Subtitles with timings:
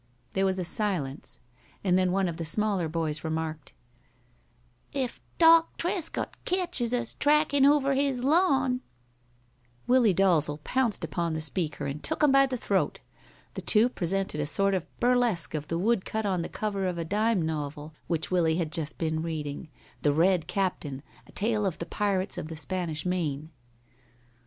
[0.31, 1.39] There was a silence,
[1.83, 3.73] and then one of the smaller boys remarked,
[4.93, 8.81] "If Doc Trescott ketches us trackin' over his lawn"
[9.87, 12.99] Willie Dalzel pounced upon the speaker and took him by the throat.
[13.53, 16.87] The two presented a sort of a burlesque of the wood cut on the cover
[16.87, 19.69] of a dime novel which Willie had just been reading
[20.01, 23.51] The Red Captain: A Tale of the Pirates of the Spanish Main.